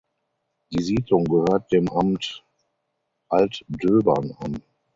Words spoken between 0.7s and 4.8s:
Die Siedlung gehört dem Amt Altdöbern an.